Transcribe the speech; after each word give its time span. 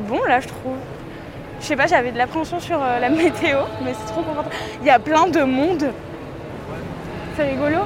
bon 0.00 0.22
là, 0.24 0.40
je 0.40 0.48
trouve. 0.48 0.76
Je 1.60 1.66
sais 1.66 1.76
pas, 1.76 1.86
j'avais 1.86 2.12
de 2.12 2.18
l'appréhension 2.18 2.60
sur 2.60 2.82
euh, 2.82 2.98
la 2.98 3.08
météo, 3.10 3.60
mais 3.82 3.94
c'est 3.94 4.12
trop 4.12 4.22
confortable. 4.22 4.54
Il 4.80 4.86
y 4.86 4.90
a 4.90 4.98
plein 4.98 5.26
de 5.26 5.42
monde. 5.42 5.86
C'est 7.36 7.44
rigolo. 7.50 7.80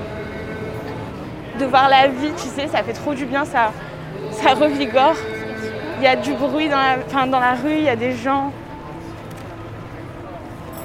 De 1.58 1.64
voir 1.64 1.88
la 1.88 2.08
vie, 2.08 2.30
tu 2.36 2.48
sais, 2.48 2.68
ça 2.68 2.82
fait 2.82 2.92
trop 2.92 3.14
du 3.14 3.24
bien, 3.24 3.44
ça, 3.44 3.72
ça 4.32 4.54
revigore. 4.54 5.16
Il 5.98 6.04
y 6.04 6.06
a 6.06 6.16
du 6.16 6.32
bruit 6.34 6.68
dans 6.68 6.76
la, 6.76 6.98
enfin, 7.04 7.26
dans 7.26 7.40
la 7.40 7.54
rue, 7.54 7.76
il 7.78 7.84
y 7.84 7.88
a 7.88 7.96
des 7.96 8.12
gens. 8.12 8.52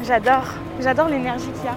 J'adore, 0.03 0.55
j'adore 0.79 1.07
l'énergie 1.07 1.45
qu'il 1.45 1.65
y 1.65 1.67
a. 1.67 1.75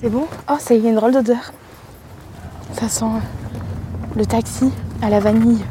C'est 0.00 0.10
bon? 0.10 0.26
Oh, 0.50 0.56
ça 0.58 0.74
y 0.74 0.86
est, 0.86 0.90
une 0.90 0.96
drôle 0.96 1.12
d'odeur. 1.12 1.52
Ça 2.72 2.88
sent 2.88 3.04
le 4.16 4.26
taxi 4.26 4.72
à 5.02 5.08
la 5.08 5.20
vanille. 5.20 5.64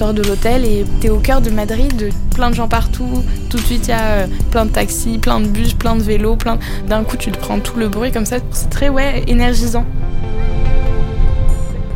Sors 0.00 0.14
de 0.14 0.22
l'hôtel 0.22 0.64
et 0.64 0.86
t'es 1.02 1.10
au 1.10 1.18
cœur 1.18 1.42
de 1.42 1.50
Madrid, 1.50 2.10
plein 2.34 2.48
de 2.48 2.54
gens 2.54 2.68
partout. 2.68 3.22
Tout 3.50 3.58
de 3.58 3.62
suite, 3.62 3.86
il 3.86 3.90
y 3.90 3.92
a 3.92 4.22
euh, 4.22 4.26
plein 4.50 4.64
de 4.64 4.70
taxis, 4.70 5.18
plein 5.18 5.40
de 5.40 5.46
bus, 5.46 5.74
plein 5.74 5.94
de 5.94 6.00
vélos. 6.00 6.36
Plein... 6.36 6.58
D'un 6.88 7.04
coup, 7.04 7.18
tu 7.18 7.30
te 7.30 7.36
prends 7.36 7.60
tout 7.60 7.76
le 7.76 7.88
bruit 7.88 8.10
comme 8.10 8.24
ça. 8.24 8.38
C'est 8.50 8.70
très, 8.70 8.88
ouais, 8.88 9.22
énergisant. 9.26 9.84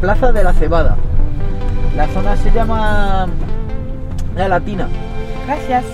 Plaza 0.02 0.32
de 0.32 0.40
la 0.40 0.52
Cebada. 0.52 0.98
La 1.96 2.06
zona 2.12 2.36
se 2.36 2.54
llama 2.54 3.26
La 4.36 4.48
Latina. 4.48 4.86
Gracias. 5.46 5.84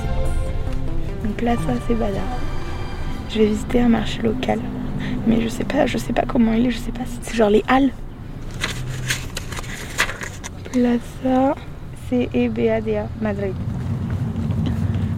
Une 1.25 1.35
Plaza 1.35 1.75
Cebada. 1.87 2.25
Je 3.33 3.39
vais 3.39 3.47
visiter 3.47 3.83
un 3.83 3.89
marché 3.89 4.21
local. 4.21 4.59
Mais 5.29 5.41
je 5.41 5.49
sais 5.49 5.63
pas, 5.63 5.87
je 5.87 5.97
sais 5.97 6.13
pas 6.13 6.25
comment 6.27 6.55
il 6.55 6.67
est, 6.67 6.71
je 6.73 6.79
sais 6.79 6.91
pas 6.91 7.05
si 7.07 7.21
c'est 7.23 7.37
genre 7.37 7.51
les 7.51 7.63
halles. 7.69 7.91
Plaza 10.73 11.55
C-E-B-A-D-A, 12.11 13.07
Madrid. 13.21 13.55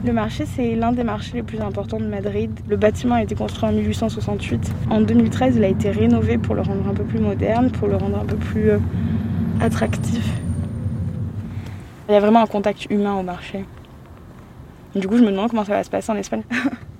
Le 0.04 0.12
marché, 0.12 0.44
c'est 0.44 0.74
l'un 0.74 0.92
des 0.92 1.04
marchés 1.04 1.36
les 1.36 1.42
plus 1.42 1.58
importants 1.60 1.98
de 1.98 2.04
Madrid. 2.04 2.50
Le 2.68 2.76
bâtiment 2.76 3.14
a 3.14 3.22
été 3.22 3.34
construit 3.34 3.66
en 3.66 3.72
1868. 3.72 4.70
En 4.90 5.00
2013, 5.00 5.56
il 5.56 5.64
a 5.64 5.68
été 5.68 5.90
rénové 5.90 6.36
pour 6.36 6.54
le 6.54 6.60
rendre 6.60 6.86
un 6.86 6.92
peu 6.92 7.04
plus 7.04 7.18
moderne, 7.18 7.70
pour 7.70 7.88
le 7.88 7.96
rendre 7.96 8.18
un 8.18 8.26
peu 8.26 8.36
plus 8.36 8.72
euh, 8.72 8.78
attractif. 9.62 10.22
Il 12.08 12.12
y 12.12 12.14
a 12.14 12.20
vraiment 12.20 12.42
un 12.42 12.46
contact 12.46 12.90
humain 12.90 13.14
au 13.14 13.22
marché. 13.22 13.64
Du 14.94 15.08
coup, 15.08 15.16
je 15.16 15.22
me 15.22 15.30
demande 15.30 15.48
comment 15.48 15.64
ça 15.64 15.72
va 15.72 15.84
se 15.84 15.90
passer 15.90 16.12
en 16.12 16.16
Espagne. 16.16 16.42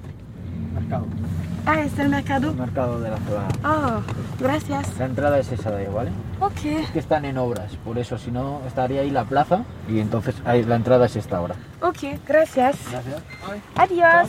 Ah, 1.75 1.85
c'est 1.97 2.03
le 2.03 2.11
mercado 2.11 2.53
Mercado 2.53 2.99
de 2.99 3.09
la 3.09 3.17
Cebada. 3.17 3.49
Oh, 3.65 4.03
gracias. 4.39 4.99
La 4.99 5.07
entrada 5.07 5.39
es 5.39 5.51
esa 5.51 5.71
de 5.71 5.79
ahí, 5.79 5.87
¿vale? 5.91 6.11
Ok. 6.39 6.67
Es 6.67 6.91
que 6.91 6.99
están 6.99 7.25
en 7.25 7.39
obras, 7.39 7.77
por 7.83 7.97
eso 7.99 8.19
si 8.19 8.31
no 8.31 8.61
estaría 8.67 9.01
ahí 9.01 9.09
la 9.11 9.25
plaza 9.25 9.65
y 9.89 9.99
entonces 9.99 10.35
ahí, 10.45 10.65
la 10.65 10.77
entrada 10.77 11.07
es 11.07 11.17
esta 11.17 11.39
ahora. 11.39 11.55
Ok, 11.81 12.19
gracias. 12.29 12.77
Gracias. 12.91 13.23
Adios. 13.77 14.29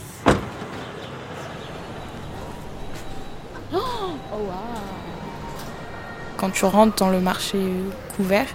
Quand 6.37 6.53
tu 6.53 6.65
rentres 6.65 6.95
dans 6.97 7.11
le 7.11 7.19
marché 7.19 7.59
couvert, 8.15 8.47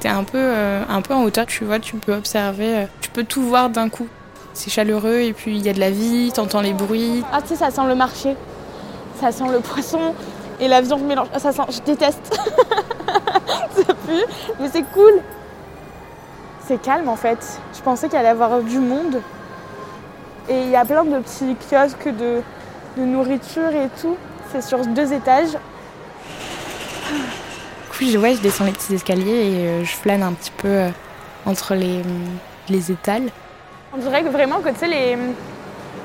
t'es 0.00 0.08
un 0.10 0.24
peu, 0.24 0.36
euh, 0.38 0.84
un 0.90 1.00
peu 1.00 1.14
en 1.14 1.22
hauteur, 1.22 1.46
tu 1.46 1.64
vois, 1.64 1.78
tu 1.78 1.96
peux 1.96 2.14
observer, 2.14 2.76
euh, 2.76 2.86
tu 3.00 3.08
peux 3.10 3.24
tout 3.24 3.42
voir 3.42 3.70
d'un 3.70 3.88
coup. 3.88 4.08
C'est 4.54 4.70
chaleureux 4.70 5.18
et 5.20 5.32
puis 5.32 5.56
il 5.56 5.66
y 5.66 5.68
a 5.68 5.72
de 5.72 5.80
la 5.80 5.90
vie, 5.90 6.30
t'entends 6.32 6.60
les 6.60 6.72
bruits. 6.72 7.24
Ah, 7.32 7.42
tu 7.42 7.48
sais, 7.48 7.56
ça 7.56 7.70
sent 7.70 7.86
le 7.86 7.94
marché. 7.94 8.36
Ça 9.20 9.32
sent 9.32 9.44
le 9.52 9.58
poisson 9.60 10.14
et 10.60 10.68
la 10.68 10.80
viande 10.80 11.02
mélange. 11.02 11.28
Ah, 11.34 11.38
Ça 11.40 11.52
sent, 11.52 11.62
je 11.70 11.80
déteste. 11.80 12.40
ça 13.76 13.94
pue, 14.06 14.24
mais 14.60 14.68
c'est 14.72 14.84
cool. 14.92 15.20
C'est 16.66 16.80
calme 16.80 17.08
en 17.08 17.16
fait. 17.16 17.60
Je 17.76 17.82
pensais 17.82 18.08
qu'il 18.08 18.16
allait 18.16 18.28
y 18.28 18.30
avoir 18.30 18.60
du 18.62 18.78
monde. 18.78 19.20
Et 20.48 20.62
il 20.62 20.70
y 20.70 20.76
a 20.76 20.84
plein 20.84 21.04
de 21.04 21.18
petits 21.18 21.56
kiosques 21.68 22.08
de, 22.08 22.40
de 22.96 23.04
nourriture 23.04 23.70
et 23.70 23.88
tout. 24.00 24.16
C'est 24.52 24.62
sur 24.62 24.86
deux 24.86 25.12
étages. 25.12 25.50
Du 27.10 27.98
coup, 27.98 28.04
je, 28.04 28.18
ouais, 28.18 28.34
je 28.34 28.40
descends 28.40 28.64
les 28.64 28.72
petits 28.72 28.94
escaliers 28.94 29.30
et 29.30 29.66
euh, 29.66 29.84
je 29.84 29.92
flâne 29.92 30.22
un 30.22 30.32
petit 30.32 30.50
peu 30.50 30.68
euh, 30.68 30.88
entre 31.46 31.74
les, 31.74 32.02
les 32.68 32.92
étals. 32.92 33.30
On 33.94 33.98
dirait 33.98 34.24
que 34.24 34.28
vraiment 34.28 34.58
que 34.58 34.70
tu 34.70 34.80
sais, 34.80 34.88
les, 34.88 35.16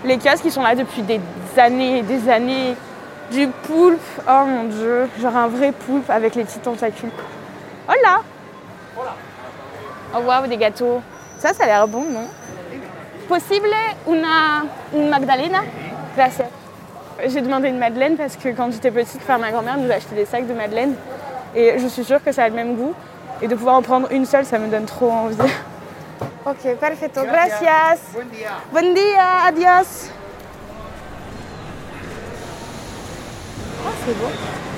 les 0.05 0.17
qui 0.17 0.51
sont 0.51 0.61
là 0.61 0.75
depuis 0.75 1.01
des 1.01 1.19
années 1.57 1.99
et 1.99 2.01
des 2.03 2.29
années. 2.29 2.75
Du 3.31 3.47
poulpe, 3.47 4.01
oh 4.27 4.45
mon 4.45 4.63
dieu, 4.63 5.07
genre 5.21 5.35
un 5.35 5.47
vrai 5.47 5.71
poulpe 5.71 6.09
avec 6.09 6.33
les 6.33 6.43
petits 6.43 6.59
tentacules. 6.59 7.11
Hola 7.87 8.21
Oh 10.15 10.19
waouh, 10.25 10.47
des 10.47 10.57
gâteaux. 10.57 10.99
Ça, 11.37 11.53
ça 11.53 11.65
a 11.65 11.67
l'air 11.67 11.87
bon, 11.87 12.03
non? 12.09 12.25
Possible 13.27 13.69
una, 14.07 14.65
une 14.95 15.09
magdalena? 15.09 15.59
J'ai 17.27 17.41
demandé 17.41 17.69
une 17.69 17.77
madeleine 17.77 18.17
parce 18.17 18.35
que 18.35 18.49
quand 18.49 18.71
j'étais 18.71 18.89
petite, 18.89 19.21
ma 19.27 19.51
grand-mère 19.51 19.77
nous 19.77 19.91
achetait 19.91 20.15
des 20.15 20.25
sacs 20.25 20.47
de 20.47 20.53
madeleine. 20.53 20.95
Et 21.55 21.77
je 21.77 21.87
suis 21.87 22.03
sûre 22.03 22.23
que 22.23 22.31
ça 22.31 22.45
a 22.45 22.49
le 22.49 22.55
même 22.55 22.75
goût. 22.75 22.93
Et 23.43 23.47
de 23.47 23.53
pouvoir 23.53 23.75
en 23.75 23.83
prendre 23.83 24.11
une 24.11 24.25
seule, 24.25 24.45
ça 24.45 24.57
me 24.57 24.67
donne 24.67 24.85
trop 24.85 25.11
envie. 25.11 25.37
Ok, 26.45 26.77
perfecto. 26.79 27.21
Gracias. 27.23 27.99
Buen 28.13 28.31
día. 28.31 28.51
Buen 28.71 28.93
día, 28.93 29.45
adios. 29.47 30.09
Oh, 33.85 33.91
c'est 34.05 34.17
beau. 34.17 34.29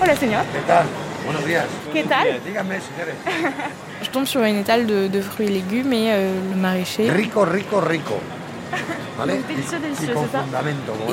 Hola, 0.01 0.16
señor. 0.16 0.44
¿Qué 0.53 0.59
tal? 0.68 0.85
Buenos 1.25 1.46
días. 1.46 1.66
¿Qué 1.94 2.03
tal? 2.03 2.28
Díganme 2.46 2.80
si 2.81 2.88
quieres. 2.96 3.16
Je 4.03 4.09
tombe 4.09 4.25
sur 4.25 4.41
une 4.44 4.57
étale 4.59 4.85
de, 4.88 5.07
de 5.07 5.22
fruits 5.22 5.47
et 5.47 5.51
légumes 5.51 5.94
et 5.94 6.12
euh, 6.12 6.34
le 6.50 6.56
maraîcher 6.59 7.09
Rico, 7.12 7.46
rico, 7.46 7.80
rico. 7.80 8.16
¿Vale? 9.18 9.35
Y 9.35 9.44
con 9.44 10.25
c'est 10.25 10.31
ça? 10.31 10.44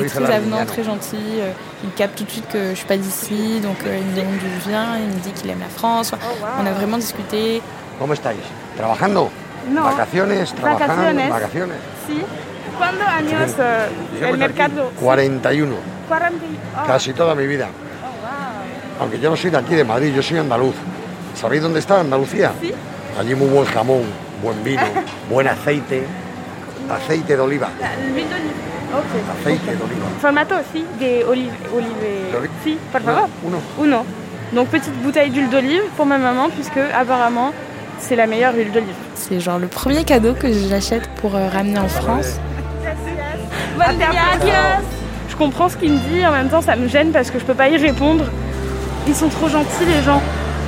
dice 0.03 0.15
très 0.15 0.33
avenant, 0.33 0.65
très 0.65 0.85
gentil. 0.85 1.41
euh, 1.41 1.53
Il 1.85 1.91
capte 1.93 2.17
tout 2.17 2.25
de 2.25 2.31
suite 2.31 2.49
que 2.49 2.71
je 2.71 2.75
suis 2.77 2.87
pas 2.87 2.97
d'ici, 2.97 3.61
donc 3.61 3.77
euh, 3.85 3.99
il 3.99 4.07
me 4.07 4.17
demande 4.17 4.39
d'où 4.39 4.49
je 4.65 4.69
viens, 4.71 4.97
il 4.99 5.09
me 5.09 5.21
dit 5.21 5.33
qu'il 5.33 5.51
aime 5.51 5.61
la 5.61 5.69
France. 5.69 6.13
Enfin, 6.15 6.25
On 6.61 6.67
a 6.67 6.73
vraiment 6.73 6.97
discuté. 6.99 7.61
¿Cómo 7.99 8.15
estáis? 8.15 8.39
¿Trabajando? 8.77 9.31
No. 9.71 9.85
¿Vacaciones? 9.85 10.53
¿Trabajando? 10.55 10.95
Vacaciones. 10.95 11.31
¿Vacaciones? 11.31 11.77
Si. 12.07 12.25
¿Cuándo 12.77 13.05
años 13.05 13.55
eh, 13.59 14.29
el 14.29 14.39
mercado? 14.39 14.91
41, 15.01 15.75
40. 16.09 16.37
Oh. 16.77 16.87
casi 16.87 17.13
toda 17.13 17.35
mi 17.35 17.47
vida. 17.47 17.69
Aunque 19.01 19.19
yo 19.21 19.31
no 19.31 19.37
soy 19.37 19.51
de 19.51 19.59
aquí, 19.59 19.75
de 19.75 19.85
Madrid, 19.85 20.13
yo 20.15 20.23
soy 20.23 20.39
andaluz. 20.39 20.75
¿Sabéis 21.35 21.63
dónde 21.63 21.79
está 21.79 22.01
Andalucía? 22.01 22.53
Sí. 22.61 22.73
Allí 23.19 23.35
muy 23.35 23.49
buen 23.49 23.65
jamón, 23.67 24.03
buen 24.43 24.63
vino, 24.65 24.83
buen 25.31 25.47
aceite, 25.49 26.05
aceite 26.91 27.37
de 27.37 27.43
oliva, 27.43 27.69
aceite 29.41 29.77
de 29.77 29.83
oliva. 29.83 30.07
Formato 30.21 30.55
aussi 30.57 30.85
des 30.99 31.25
olives. 31.25 31.55
olives 31.75 32.33
D'olive 32.33 32.53
Si, 32.65 32.79
por 32.91 33.03
favor. 33.03 33.29
Uno. 33.45 33.59
Uno. 33.79 34.05
Donc 34.53 34.69
petite 34.69 34.95
bouteille 35.03 35.31
d'huile 35.31 35.51
d'olive 35.51 35.83
pour 35.97 36.07
ma 36.07 36.17
maman 36.17 36.49
puisque 36.49 36.79
apparemment 36.95 37.53
c'est 38.01 38.17
la 38.17 38.27
meilleure 38.27 38.55
huile 38.55 38.73
d'olive. 38.73 38.95
C'est 39.15 39.41
genre 39.41 39.59
le 39.59 39.67
premier 39.67 40.05
cadeau 40.05 40.35
que 40.35 40.53
j'achète 40.53 41.09
pour 41.21 41.35
euh, 41.37 41.49
ramener 41.49 41.79
en 41.79 41.89
France. 41.89 42.39
Je 45.29 45.37
comprends 45.37 45.69
ce 45.69 45.77
qu'il 45.77 45.93
me 45.93 45.99
dit, 46.11 46.27
en 46.27 46.33
même 46.33 46.49
temps 46.49 46.63
ça 46.63 46.77
me 46.77 46.89
gêne 46.89 47.13
parce 47.13 47.31
que 47.31 47.39
je 47.39 47.45
peux 47.45 47.55
pas 47.55 47.69
y 47.69 47.77
répondre. 47.77 48.25
Ils 49.07 49.15
sont 49.15 49.29
trop 49.29 49.49
gentils 49.49 49.85
les 49.87 50.03
gens. 50.03 50.21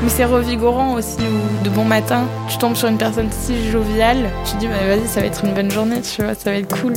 Mais 0.02 0.08
c'est 0.08 0.24
revigorant 0.24 0.94
aussi, 0.94 1.18
ou 1.20 1.64
de 1.64 1.68
bon 1.68 1.84
matin, 1.84 2.22
tu 2.48 2.56
tombes 2.56 2.74
sur 2.74 2.88
une 2.88 2.96
personne 2.96 3.28
si 3.30 3.70
joviale, 3.70 4.30
tu 4.46 4.52
te 4.52 4.56
dis 4.58 4.66
bah, 4.66 4.76
vas-y 4.88 5.06
ça 5.06 5.20
va 5.20 5.26
être 5.26 5.44
une 5.44 5.52
bonne 5.52 5.70
journée, 5.70 6.00
tu 6.00 6.22
vois, 6.22 6.34
ça 6.34 6.50
va 6.50 6.56
être 6.56 6.74
cool. 6.80 6.94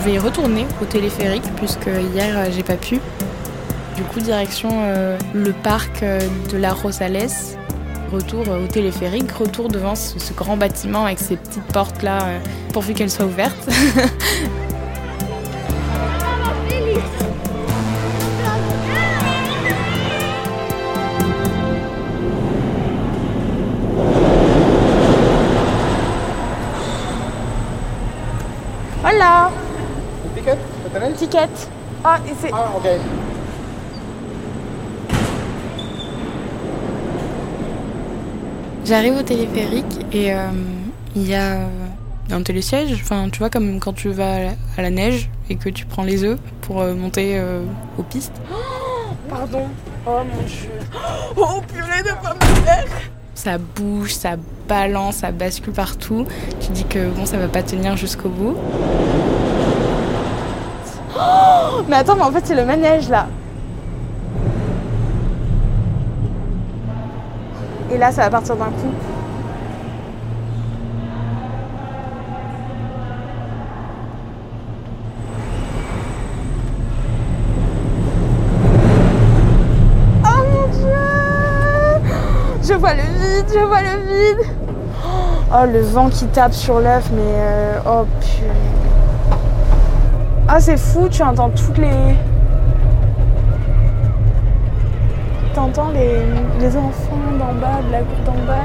Je 0.00 0.04
vais 0.06 0.14
y 0.14 0.18
retourner 0.18 0.66
au 0.80 0.86
téléphérique 0.86 1.44
puisque 1.56 1.90
hier 2.14 2.34
euh, 2.34 2.46
j'ai 2.50 2.62
pas 2.62 2.76
pu. 2.76 2.98
Du 3.96 4.02
coup 4.04 4.20
direction 4.20 4.70
euh, 4.72 5.18
le 5.34 5.52
parc 5.52 6.02
euh, 6.02 6.18
de 6.50 6.56
la 6.56 6.72
Rosales. 6.72 7.28
Retour 8.10 8.48
au 8.48 8.66
téléphérique, 8.66 9.30
retour 9.30 9.68
devant 9.68 9.94
ce, 9.94 10.32
grand 10.32 10.56
bâtiment 10.56 11.04
avec 11.04 11.18
ces 11.18 11.36
petites 11.36 11.64
portes 11.64 12.02
là, 12.02 12.40
pourvu 12.72 12.94
qu'elles 12.94 13.10
soient 13.10 13.26
ouvertes. 13.26 13.68
Hola. 29.04 29.50
Ah, 32.04 32.18
et 32.26 32.32
c'est 32.40 32.50
Ah, 32.52 32.72
ok. 32.76 32.86
J'arrive 38.84 39.16
au 39.18 39.22
téléphérique 39.22 40.06
et 40.12 40.32
euh, 40.34 40.48
Il 41.14 41.28
y 41.28 41.34
a 41.34 41.58
un 42.32 42.42
télésiège, 42.42 42.92
enfin 42.94 43.28
tu 43.30 43.38
vois 43.38 43.50
comme 43.50 43.78
quand 43.80 43.92
tu 43.92 44.08
vas 44.08 44.50
à 44.76 44.82
la 44.82 44.90
neige 44.90 45.30
et 45.48 45.56
que 45.56 45.68
tu 45.68 45.84
prends 45.84 46.02
les 46.02 46.24
œufs 46.24 46.38
pour 46.62 46.80
euh, 46.80 46.94
monter 46.94 47.38
euh, 47.38 47.62
aux 47.98 48.02
pistes. 48.02 48.40
pardon. 49.28 49.66
Oh 50.06 50.20
mon 50.24 50.42
dieu. 50.42 50.70
Oh 51.36 51.60
purée 51.72 52.02
de 52.02 52.08
pommes 52.08 52.38
de 52.38 52.64
terre. 52.64 52.86
Ça 53.34 53.58
bouge, 53.58 54.12
ça 54.14 54.36
balance, 54.68 55.16
ça 55.16 55.30
bascule 55.30 55.72
partout. 55.72 56.26
Tu 56.60 56.72
dis 56.72 56.84
que 56.84 57.08
bon 57.10 57.26
ça 57.26 57.38
va 57.38 57.46
pas 57.48 57.62
tenir 57.62 57.96
jusqu'au 57.96 58.28
bout. 58.28 58.56
Oh, 61.22 61.82
mais 61.88 61.96
attends, 61.96 62.16
mais 62.16 62.22
en 62.22 62.32
fait 62.32 62.46
c'est 62.46 62.54
le 62.54 62.64
manège 62.64 63.08
là. 63.10 63.26
Et 67.92 67.98
là 67.98 68.10
ça 68.10 68.22
va 68.22 68.30
partir 68.30 68.56
d'un 68.56 68.66
coup. 68.66 68.94
Je 82.62 82.74
vois 82.74 82.94
le 82.94 83.02
vide, 83.02 83.46
je 83.52 83.58
vois 83.66 83.82
le 83.82 83.98
vide. 84.06 84.46
Oh, 85.52 85.66
le 85.66 85.80
vent 85.80 86.08
qui 86.08 86.26
tape 86.28 86.52
sur 86.52 86.78
l'œuf, 86.78 87.10
mais 87.12 87.20
euh, 87.20 87.80
oh 87.84 88.06
purée. 88.20 88.69
Ah, 90.52 90.58
c'est 90.58 90.76
fou, 90.76 91.08
tu 91.08 91.22
entends 91.22 91.50
toutes 91.50 91.78
les. 91.78 92.16
T'entends 95.54 95.92
les, 95.92 96.24
les 96.58 96.76
enfants 96.76 97.16
d'en 97.38 97.54
bas, 97.54 97.80
de 97.86 97.92
la 97.92 98.00
cour 98.00 98.18
d'en 98.26 98.32
bas. 98.44 98.64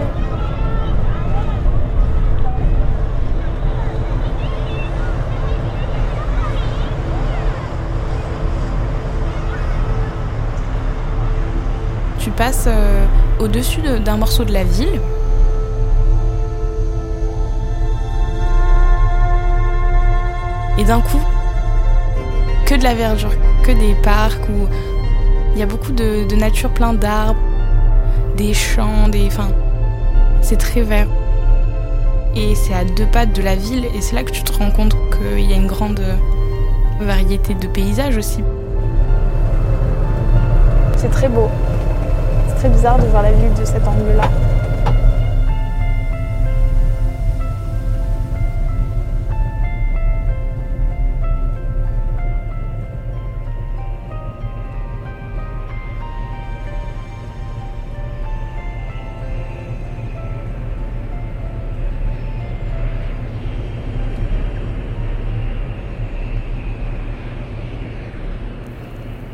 Tu 12.18 12.32
passes 12.32 12.66
euh, 12.66 13.06
au-dessus 13.40 13.82
d'un 14.04 14.18
morceau 14.18 14.44
de 14.44 14.54
la 14.54 14.64
ville. 14.64 15.00
Et 20.80 20.84
d'un 20.84 21.00
coup, 21.00 21.22
que 22.66 22.76
de 22.76 22.84
la 22.84 22.94
verdure, 22.94 23.32
que 23.64 23.72
des 23.72 23.96
parcs 24.02 24.48
où 24.50 24.68
il 25.54 25.60
y 25.60 25.64
a 25.64 25.66
beaucoup 25.66 25.92
de, 25.92 26.36
nature, 26.36 26.70
plein 26.70 26.94
d'arbres, 26.94 27.40
des 28.38 28.54
champs, 28.54 29.08
des. 29.08 29.28
Enfin, 29.28 29.50
c'est 30.42 30.58
très 30.58 30.82
vert. 30.82 31.08
Et 32.36 32.54
c'est 32.56 32.74
à 32.74 32.84
deux 32.84 33.06
pas 33.06 33.26
de 33.26 33.42
la 33.42 33.56
ville, 33.56 33.86
et 33.96 34.02
c'est 34.02 34.16
là 34.16 34.24
que 34.24 34.32
tu 34.32 34.44
te 34.44 34.52
rends 34.52 34.72
compte 34.72 34.96
qu'il 35.12 35.50
y 35.50 35.54
a 35.54 35.56
une 35.56 35.68
grande 35.68 36.02
variété 37.00 37.54
de 37.54 37.68
paysages 37.68 38.18
aussi. 38.18 38.44
C'est 40.98 41.12
très 41.12 41.30
beau 41.30 41.50
bizarre 42.70 42.98
de 43.00 43.06
voir 43.08 43.24
la 43.24 43.32
ville 43.32 43.54
de 43.54 43.66
cet 43.66 43.88
angle-là. 43.88 44.30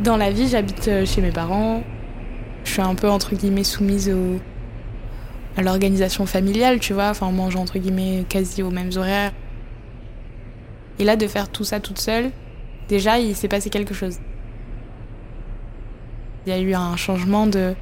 Dans 0.04 0.18
la 0.18 0.32
vie, 0.32 0.48
j'habite 0.48 0.88
euh, 0.88 1.06
chez 1.06 1.22
mes 1.22 1.32
parents. 1.32 1.84
Je 2.64 2.72
suis 2.72 2.82
un 2.82 2.96
peu 2.96 3.08
entre 3.08 3.36
guillemets 3.36 3.64
soumise 3.64 4.12
à 5.58 5.62
l'organisation 5.62 6.26
familiale, 6.26 6.80
tu 6.80 6.94
vois. 6.94 7.10
Enfin, 7.10 7.28
on 7.28 7.32
mange 7.32 7.56
entre 7.56 7.78
guillemets 7.78 8.26
quasi 8.28 8.64
aux 8.64 8.72
mêmes 8.72 8.90
horaires. 8.96 9.32
Et 10.98 11.04
là, 11.04 11.16
de 11.16 11.28
faire 11.28 11.50
tout 11.50 11.64
ça 11.64 11.80
toute 11.80 12.00
seule, 12.00 12.32
déjà, 12.88 13.20
il 13.20 13.36
s'est 13.36 13.48
passé 13.48 13.70
quelque 13.70 13.94
chose. 13.94 14.18
Il 16.48 16.54
y 16.54 16.56
a 16.56 16.60
eu 16.60 16.74
un 16.74 16.96
changement 16.96 17.46
de. 17.46 17.76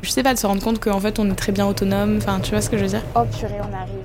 Je 0.00 0.08
sais 0.08 0.22
pas, 0.22 0.32
de 0.32 0.38
se 0.38 0.46
rendre 0.46 0.62
compte 0.62 0.80
qu'en 0.80 1.00
fait, 1.00 1.18
on 1.18 1.30
est 1.30 1.34
très 1.34 1.52
bien 1.52 1.66
autonome. 1.66 2.16
Enfin, 2.16 2.40
tu 2.40 2.52
vois 2.52 2.62
ce 2.62 2.70
que 2.70 2.78
je 2.78 2.82
veux 2.84 2.88
dire? 2.88 3.02
Oh 3.14 3.24
purée, 3.38 3.60
on 3.60 3.74
arrive. 3.74 4.04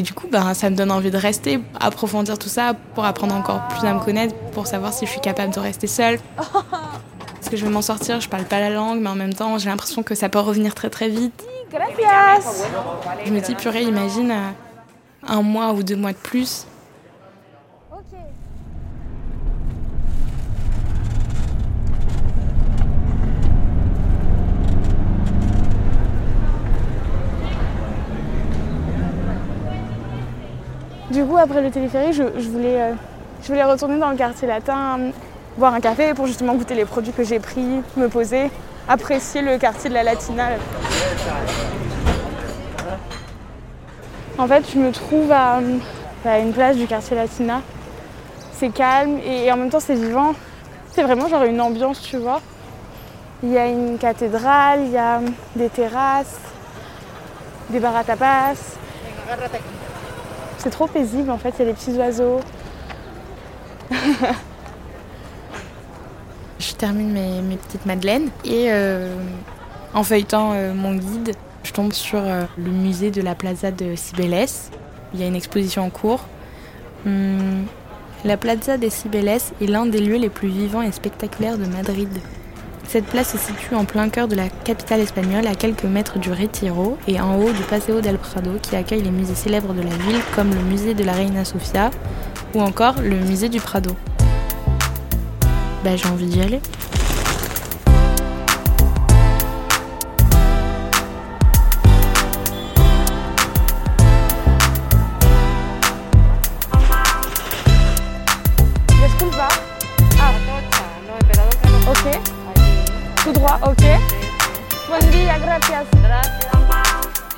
Et 0.00 0.02
du 0.02 0.14
coup, 0.14 0.28
ben, 0.32 0.54
ça 0.54 0.70
me 0.70 0.76
donne 0.76 0.90
envie 0.90 1.10
de 1.10 1.18
rester, 1.18 1.60
approfondir 1.78 2.38
tout 2.38 2.48
ça 2.48 2.72
pour 2.94 3.04
apprendre 3.04 3.34
encore 3.34 3.68
plus 3.68 3.86
à 3.86 3.92
me 3.92 4.00
connaître, 4.00 4.34
pour 4.54 4.66
savoir 4.66 4.94
si 4.94 5.04
je 5.04 5.10
suis 5.10 5.20
capable 5.20 5.52
de 5.52 5.60
rester 5.60 5.86
seule. 5.86 6.18
que 7.50 7.56
je 7.56 7.66
vais 7.66 7.70
m'en 7.70 7.82
sortir, 7.82 8.20
je 8.20 8.28
parle 8.28 8.44
pas 8.44 8.60
la 8.60 8.70
langue, 8.70 9.00
mais 9.00 9.10
en 9.10 9.14
même 9.14 9.34
temps, 9.34 9.58
j'ai 9.58 9.68
l'impression 9.68 10.02
que 10.02 10.14
ça 10.14 10.28
peut 10.28 10.38
revenir 10.38 10.74
très 10.74 10.88
très 10.88 11.08
vite. 11.08 11.44
Gracias. 11.70 12.64
Je 13.26 13.30
me 13.30 13.40
dis, 13.40 13.54
purée, 13.54 13.82
imagine 13.82 14.30
euh, 14.30 14.50
un 15.26 15.42
mois 15.42 15.72
ou 15.72 15.82
deux 15.82 15.96
mois 15.96 16.12
de 16.12 16.16
plus. 16.16 16.66
Du 31.10 31.24
coup, 31.24 31.36
après 31.36 31.60
le 31.60 31.70
téléphérique, 31.70 32.12
je, 32.12 32.48
voulais, 32.48 32.80
euh, 32.80 32.92
je 33.42 33.48
voulais 33.48 33.64
retourner 33.64 33.98
dans 33.98 34.10
le 34.10 34.16
quartier 34.16 34.46
latin 34.46 35.10
boire 35.58 35.74
un 35.74 35.80
café 35.80 36.14
pour 36.14 36.26
justement 36.26 36.54
goûter 36.54 36.74
les 36.74 36.84
produits 36.84 37.12
que 37.12 37.24
j'ai 37.24 37.40
pris, 37.40 37.66
me 37.96 38.08
poser, 38.08 38.50
apprécier 38.88 39.42
le 39.42 39.58
quartier 39.58 39.90
de 39.90 39.94
la 39.94 40.04
Latina. 40.04 40.50
En 44.38 44.46
fait, 44.46 44.64
je 44.72 44.78
me 44.78 44.92
trouve 44.92 45.32
à, 45.32 45.60
une 46.38 46.52
place 46.52 46.76
du 46.76 46.86
quartier 46.86 47.16
Latina. 47.16 47.60
C'est 48.52 48.70
calme 48.70 49.18
et, 49.24 49.50
en 49.50 49.56
même 49.56 49.70
temps 49.70 49.80
c'est 49.80 49.94
vivant. 49.94 50.32
C'est 50.92 51.02
vraiment 51.02 51.28
genre 51.28 51.42
une 51.42 51.60
ambiance, 51.60 52.00
tu 52.02 52.18
vois. 52.18 52.40
Il 53.42 53.50
y 53.50 53.58
a 53.58 53.66
une 53.66 53.98
cathédrale, 53.98 54.80
il 54.84 54.92
y 54.92 54.98
a 54.98 55.20
des 55.56 55.68
terrasses, 55.70 56.38
des 57.70 57.80
bars 57.80 57.96
à 57.96 58.04
tapas. 58.04 58.54
C'est 60.62 60.70
trop 60.70 60.86
paisible 60.86 61.30
en 61.30 61.38
fait, 61.38 61.54
il 61.58 61.60
y 61.60 61.62
a 61.62 61.72
des 61.72 61.72
petits 61.72 61.92
oiseaux. 61.92 62.40
Je 66.58 66.74
termine 66.74 67.12
mes, 67.12 67.56
petites 67.56 67.86
madeleines 67.86 68.28
et 68.44 68.66
euh, 68.68 69.14
en 69.94 70.02
feuilletant 70.02 70.52
euh, 70.52 70.74
mon 70.74 70.94
guide, 70.94 71.34
je 71.62 71.72
tombe 71.72 71.94
sur 71.94 72.18
euh, 72.18 72.44
le 72.58 72.70
musée 72.70 73.10
de 73.10 73.22
la 73.22 73.34
Plaza 73.34 73.70
de 73.70 73.94
Cibeles. 73.96 74.48
Il 75.14 75.20
y 75.20 75.22
a 75.22 75.26
une 75.26 75.36
exposition 75.36 75.84
en 75.84 75.90
cours. 75.90 76.26
Hum, 77.06 77.64
la 78.26 78.36
Plaza 78.36 78.76
de 78.76 78.90
Cibeles 78.90 79.40
est 79.62 79.66
l'un 79.66 79.86
des 79.86 80.00
lieux 80.00 80.18
les 80.18 80.28
plus 80.28 80.48
vivants 80.48 80.82
et 80.82 80.92
spectaculaires 80.92 81.56
de 81.56 81.64
Madrid. 81.64 82.10
Cette 82.92 83.06
place 83.06 83.30
se 83.30 83.38
situe 83.38 83.76
en 83.76 83.84
plein 83.84 84.08
cœur 84.08 84.26
de 84.26 84.34
la 84.34 84.48
capitale 84.48 84.98
espagnole, 84.98 85.46
à 85.46 85.54
quelques 85.54 85.84
mètres 85.84 86.18
du 86.18 86.32
Retiro 86.32 86.98
et 87.06 87.20
en 87.20 87.38
haut 87.40 87.52
du 87.52 87.62
Paseo 87.62 88.00
del 88.00 88.18
Prado, 88.18 88.50
qui 88.60 88.74
accueille 88.74 89.02
les 89.02 89.12
musées 89.12 89.36
célèbres 89.36 89.74
de 89.74 89.80
la 89.80 89.90
ville, 89.90 90.20
comme 90.34 90.50
le 90.50 90.60
musée 90.62 90.92
de 90.94 91.04
la 91.04 91.12
Reina 91.12 91.44
Sofia 91.44 91.92
ou 92.52 92.60
encore 92.60 92.96
le 93.00 93.14
musée 93.14 93.48
du 93.48 93.60
Prado. 93.60 93.94
Bah 95.84 95.94
j'ai 95.94 96.08
envie 96.08 96.26
d'y 96.26 96.40
aller. 96.40 96.60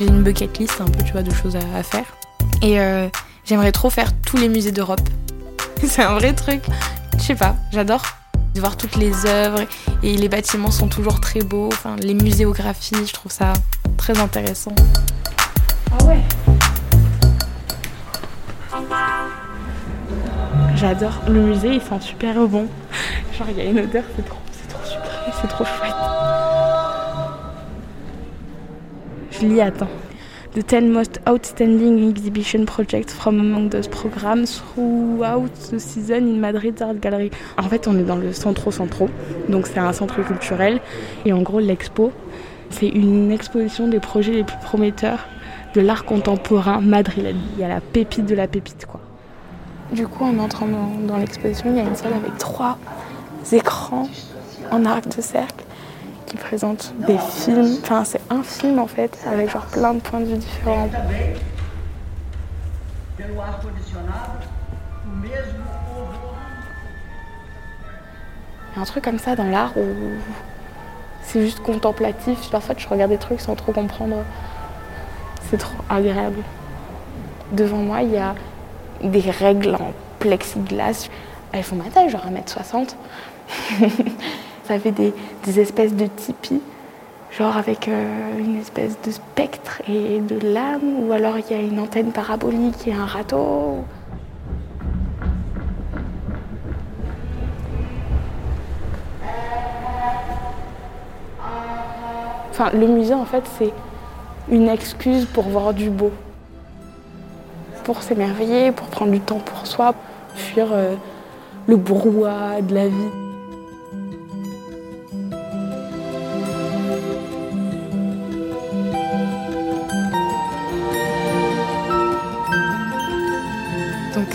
J'ai 0.02 0.08
une 0.08 0.24
bucket 0.24 0.58
list 0.58 0.80
un 0.80 0.86
peu, 0.86 1.04
tu 1.04 1.12
vois, 1.12 1.22
de 1.22 1.32
choses 1.32 1.54
à, 1.54 1.82
faire. 1.84 2.06
Et 2.60 2.80
euh, 2.80 3.08
j'aimerais 3.44 3.70
trop 3.70 3.88
faire 3.88 4.10
tous 4.20 4.36
les 4.36 4.48
musées 4.48 4.72
d'Europe. 4.72 5.08
C'est 5.84 6.02
un 6.02 6.14
vrai 6.14 6.32
truc. 6.32 6.60
Je 7.18 7.22
sais 7.22 7.34
pas, 7.36 7.54
j'adore 7.70 8.02
de 8.52 8.58
voir 8.58 8.76
toutes 8.76 8.96
les 8.96 9.26
œuvres 9.26 9.60
et 10.02 10.16
les 10.16 10.28
bâtiments 10.28 10.72
sont 10.72 10.88
toujours 10.88 11.20
très 11.20 11.40
beaux. 11.40 11.68
Enfin, 11.68 11.94
les 12.02 12.14
muséographies, 12.14 13.06
je 13.06 13.12
trouve 13.12 13.30
ça 13.30 13.52
très 13.96 14.18
intéressant. 14.18 14.74
Ah 15.92 16.04
ouais. 16.04 16.22
J'adore. 20.74 21.22
Le 21.28 21.42
musée, 21.42 21.74
il 21.74 21.80
sent 21.80 22.00
super 22.00 22.34
bon. 22.48 22.66
Genre, 23.38 23.46
il 23.50 23.56
y 23.56 23.60
a 23.60 23.64
une 23.70 23.78
odeur, 23.78 24.02
c'est 24.16 24.24
trop, 24.24 24.38
c'est 24.50 24.68
trop 24.68 24.84
super, 24.84 25.38
c'est 25.40 25.48
trop 25.48 25.64
chouette. 25.64 26.01
Attends. 29.42 29.88
The 30.54 30.62
10 30.62 30.92
most 30.92 31.18
outstanding 31.26 32.08
exhibition 32.08 32.64
projects 32.64 33.12
from 33.12 33.40
among 33.40 33.70
those 33.70 33.88
programs 33.88 34.60
throughout 34.60 35.52
the 35.70 35.80
season 35.80 36.28
in 36.28 36.38
Madrid 36.38 36.80
Art 36.80 37.00
Gallery. 37.00 37.32
En 37.58 37.68
fait, 37.68 37.88
on 37.88 37.98
est 37.98 38.04
dans 38.04 38.14
le 38.14 38.32
Centro 38.32 38.70
Centro, 38.70 39.08
donc 39.48 39.66
c'est 39.66 39.80
un 39.80 39.92
centre 39.92 40.22
culturel. 40.22 40.80
Et 41.24 41.32
en 41.32 41.42
gros, 41.42 41.58
l'expo, 41.58 42.12
c'est 42.70 42.86
une 42.86 43.32
exposition 43.32 43.88
des 43.88 43.98
projets 43.98 44.32
les 44.32 44.44
plus 44.44 44.58
prometteurs 44.62 45.26
de 45.74 45.80
l'art 45.80 46.04
contemporain 46.04 46.80
madrilène. 46.80 47.40
Il 47.54 47.60
y 47.60 47.64
a 47.64 47.68
la 47.68 47.80
pépite 47.80 48.26
de 48.26 48.36
la 48.36 48.46
pépite, 48.46 48.86
quoi. 48.86 49.00
Du 49.90 50.06
coup, 50.06 50.22
en 50.22 50.38
entrant 50.38 50.68
dans 51.08 51.16
l'exposition, 51.16 51.70
il 51.70 51.78
y 51.78 51.80
a 51.80 51.84
une 51.84 51.96
salle 51.96 52.12
avec 52.12 52.38
trois 52.38 52.78
écrans 53.50 54.08
en 54.70 54.84
arc 54.84 55.08
de 55.16 55.20
cercle 55.20 55.64
qui 56.32 56.38
présente 56.38 56.94
des 57.06 57.18
films. 57.18 57.76
Enfin, 57.82 58.04
c'est 58.04 58.22
un 58.30 58.42
film 58.42 58.78
en 58.78 58.86
fait, 58.86 59.18
avec 59.30 59.50
genre 59.50 59.66
plein 59.66 59.92
de 59.92 60.00
points 60.00 60.20
de 60.20 60.24
vue 60.24 60.38
différents. 60.38 60.88
Il 63.18 63.24
y 68.76 68.78
a 68.78 68.80
un 68.80 68.84
truc 68.84 69.04
comme 69.04 69.18
ça 69.18 69.36
dans 69.36 69.44
l'art 69.44 69.76
où 69.76 69.82
c'est 71.22 71.42
juste 71.42 71.60
contemplatif. 71.60 72.50
Parfois, 72.50 72.74
je 72.78 72.88
regarde 72.88 73.10
des 73.10 73.18
trucs 73.18 73.42
sans 73.42 73.54
trop 73.54 73.72
comprendre. 73.72 74.24
C'est 75.50 75.58
trop 75.58 75.76
agréable. 75.90 76.38
Devant 77.52 77.76
moi, 77.76 78.00
il 78.00 78.12
y 78.12 78.16
a 78.16 78.34
des 79.02 79.20
règles 79.20 79.74
en 79.74 79.92
plexiglas. 80.18 81.10
Elles 81.52 81.62
font 81.62 81.76
ma 81.76 81.90
taille, 81.90 82.08
genre 82.08 82.24
1m60. 82.24 82.94
Ça 84.64 84.78
des, 84.78 85.12
des, 85.44 85.60
espèces 85.60 85.94
de 85.94 86.06
tipis, 86.06 86.60
genre 87.36 87.56
avec 87.56 87.88
euh, 87.88 88.38
une 88.38 88.58
espèce 88.60 88.96
de 89.04 89.10
spectre 89.10 89.82
et 89.88 90.20
de 90.20 90.38
lame, 90.38 91.04
ou 91.04 91.12
alors 91.12 91.34
il 91.38 91.54
y 91.54 91.58
a 91.58 91.62
une 91.62 91.80
antenne 91.80 92.12
parabolique 92.12 92.86
et 92.86 92.92
un 92.92 93.04
râteau? 93.04 93.84
Enfin, 102.50 102.70
le 102.72 102.86
musée, 102.86 103.14
en 103.14 103.24
fait, 103.24 103.44
c'est 103.58 103.72
une 104.50 104.68
excuse 104.68 105.24
pour 105.24 105.44
voir 105.44 105.74
du 105.74 105.90
beau, 105.90 106.12
pour 107.82 108.02
s'émerveiller, 108.02 108.72
pour 108.72 108.86
prendre 108.88 109.10
du 109.10 109.20
temps 109.20 109.38
pour 109.38 109.66
soi, 109.66 109.94
fuir 110.34 110.68
euh, 110.70 110.94
le 111.66 111.76
brouhaha 111.76 112.60
de 112.60 112.74
la 112.74 112.88
vie. 112.88 113.31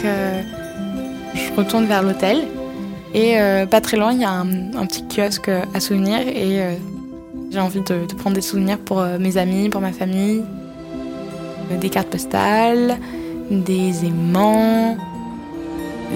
Euh, 0.06 0.42
je 1.34 1.54
retourne 1.56 1.86
vers 1.86 2.04
l'hôtel 2.04 2.48
et 3.13 3.39
euh, 3.39 3.66
pas 3.66 3.82
très 3.82 3.98
loin 3.98 4.12
il 4.12 4.22
y 4.22 4.25
a 4.25 4.32
un, 4.32 4.74
un, 4.75 4.86
petit 4.86 5.04
kiosque 5.08 5.50
à 5.50 5.80
souvenirs 5.80 6.27
et 6.27 6.62
euh, 6.62 6.74
j'ai 7.50 7.60
envie 7.60 7.82
de, 7.82 8.06
de, 8.06 8.13
prendre 8.16 8.36
des 8.36 8.42
souvenirs 8.42 8.77
pour 8.77 9.00
euh, 9.00 9.18
mes 9.20 9.38
amis, 9.38 9.70
pour 9.70 9.82
ma 9.82 9.94
famille, 9.94 10.44
euh, 11.72 11.77
des 11.77 11.89
cartes 11.89 12.10
postales, 12.10 12.98
des 13.50 14.06
aimants. 14.06 14.98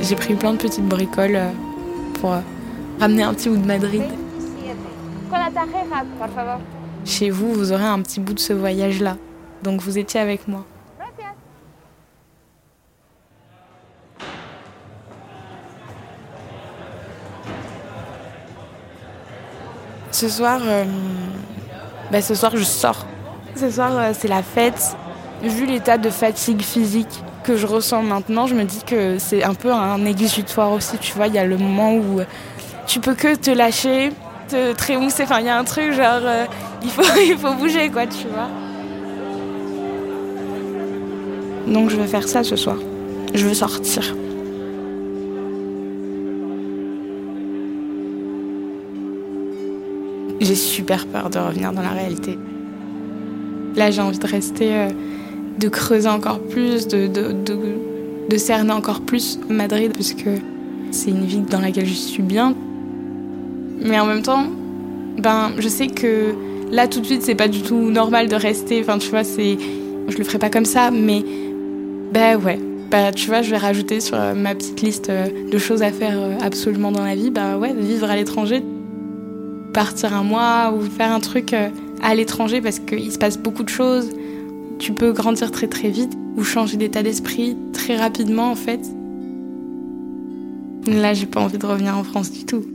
J'ai 0.01 0.15
pris 0.15 0.35
plein 0.35 0.53
de 0.53 0.57
petites 0.57 0.85
bricoles 0.85 1.35
euh, 1.35 1.49
pour 2.15 2.35
ramener 2.99 3.23
un 3.23 3.33
petit 3.33 3.49
bout 3.49 3.57
de 3.57 3.65
Madrid. 3.65 4.03
Chez 7.05 7.29
vous, 7.29 7.53
vous 7.53 7.71
aurez 7.71 7.85
un 7.85 8.01
petit 8.01 8.19
bout 8.19 8.33
de 8.33 8.39
ce 8.39 8.53
voyage-là. 8.53 9.17
Donc 9.63 9.81
vous 9.81 9.97
étiez 9.97 10.19
avec 10.19 10.47
moi. 10.47 10.65
Ce 20.21 20.29
soir, 20.29 20.59
euh, 20.63 20.83
bah 22.11 22.21
ce 22.21 22.35
soir 22.35 22.51
je 22.55 22.63
sors. 22.63 23.07
Ce 23.55 23.71
soir 23.71 23.89
euh, 23.93 24.11
c'est 24.13 24.27
la 24.27 24.43
fête. 24.43 24.95
Vu 25.41 25.65
l'état 25.65 25.97
de 25.97 26.11
fatigue 26.11 26.61
physique 26.61 27.23
que 27.43 27.57
je 27.57 27.65
ressens 27.65 28.03
maintenant, 28.03 28.45
je 28.45 28.53
me 28.53 28.63
dis 28.63 28.83
que 28.85 29.17
c'est 29.17 29.41
un 29.43 29.55
peu 29.55 29.73
un 29.73 30.05
exutoire 30.05 30.73
aussi. 30.73 30.99
Tu 30.99 31.13
vois, 31.13 31.25
il 31.25 31.33
y 31.33 31.39
a 31.39 31.43
le 31.43 31.57
moment 31.57 31.95
où 31.95 32.19
tu 32.85 32.99
peux 32.99 33.15
que 33.15 33.33
te 33.33 33.49
lâcher, 33.49 34.11
te 34.47 34.73
trémousser. 34.73 35.23
Enfin, 35.23 35.39
il 35.39 35.47
y 35.47 35.49
a 35.49 35.57
un 35.57 35.63
truc 35.63 35.91
genre 35.91 36.21
euh, 36.21 36.45
il 36.83 36.91
faut 36.91 37.01
il 37.25 37.35
faut 37.35 37.55
bouger 37.55 37.89
quoi, 37.89 38.05
tu 38.05 38.27
vois. 38.27 38.47
Donc 41.65 41.89
je 41.89 41.95
vais 41.95 42.05
faire 42.05 42.27
ça 42.27 42.43
ce 42.43 42.55
soir. 42.55 42.77
Je 43.33 43.43
veux 43.43 43.55
sortir. 43.55 44.13
J'ai 50.41 50.55
super 50.55 51.05
peur 51.05 51.29
de 51.29 51.37
revenir 51.37 51.71
dans 51.71 51.83
la 51.83 51.91
réalité. 51.91 52.39
Là, 53.75 53.91
j'ai 53.91 54.01
envie 54.01 54.17
de 54.17 54.25
rester, 54.25 54.73
euh, 54.73 54.89
de 55.59 55.69
creuser 55.69 56.09
encore 56.09 56.39
plus, 56.39 56.87
de, 56.87 58.37
cerner 58.37 58.71
encore 58.71 59.01
plus 59.01 59.39
Madrid, 59.49 59.91
parce 59.93 60.13
que 60.13 60.29
c'est 60.89 61.11
une 61.11 61.25
ville 61.25 61.45
dans 61.45 61.59
laquelle 61.59 61.85
je 61.85 61.93
suis 61.93 62.23
bien. 62.23 62.55
Mais 63.81 63.99
en 63.99 64.07
même 64.07 64.23
temps, 64.23 64.47
ben, 65.19 65.51
je 65.59 65.67
sais 65.67 65.87
que 65.87 66.33
là, 66.71 66.87
tout 66.87 67.01
de 67.01 67.05
suite, 67.05 67.21
c'est 67.21 67.35
pas 67.35 67.47
du 67.47 67.61
tout 67.61 67.91
normal 67.91 68.27
de 68.27 68.35
rester. 68.35 68.81
Enfin, 68.81 68.97
tu 68.97 69.11
vois, 69.11 69.23
c'est, 69.23 69.59
je 70.07 70.17
le 70.17 70.23
ferai 70.23 70.39
pas 70.39 70.49
comme 70.49 70.65
ça, 70.65 70.89
mais 70.89 71.23
ben 72.11 72.35
ouais. 72.37 72.59
Bah, 72.89 73.11
tu 73.11 73.27
vois, 73.27 73.43
je 73.43 73.51
vais 73.51 73.57
rajouter 73.57 73.99
sur 73.99 74.17
ma 74.17 74.55
petite 74.55 74.81
liste 74.81 75.11
de 75.11 75.57
choses 75.59 75.83
à 75.83 75.91
faire 75.91 76.17
absolument 76.41 76.91
dans 76.91 77.05
la 77.05 77.15
vie. 77.15 77.29
Bah 77.29 77.57
ouais, 77.57 77.73
vivre 77.73 78.09
à 78.09 78.15
l'étranger, 78.15 78.63
partir 79.73 80.13
un 80.13 80.23
mois 80.23 80.73
ou 80.73 80.81
faire 80.81 81.11
un 81.11 81.19
truc 81.19 81.55
à 82.01 82.15
l'étranger 82.15 82.61
parce 82.61 82.79
qu'il 82.79 83.11
se 83.11 83.17
passe 83.17 83.37
beaucoup 83.37 83.63
de 83.63 83.69
choses. 83.69 84.09
Tu 84.79 84.93
peux 84.93 85.11
grandir 85.11 85.51
très 85.51 85.67
très 85.67 85.89
vite 85.89 86.13
ou 86.35 86.43
changer 86.43 86.77
d'état 86.77 87.03
d'esprit 87.03 87.55
très 87.73 87.95
rapidement 87.95 88.51
en 88.51 88.55
fait. 88.55 88.81
Là, 90.87 91.13
j'ai 91.13 91.27
pas 91.27 91.39
envie 91.39 91.59
de 91.59 91.65
revenir 91.65 91.95
en 91.95 92.03
France 92.03 92.31
du 92.31 92.45
tout. 92.45 92.65